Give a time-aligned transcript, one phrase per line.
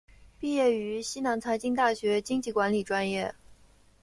[0.39, 3.35] 毕业于西南财经大学经济管理专业。